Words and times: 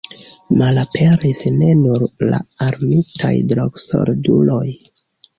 Malaperis 0.59 1.41
ne 1.57 1.67
nur 1.81 2.05
la 2.31 2.39
armitaj 2.67 3.31
drogsolduloj. 3.51 4.63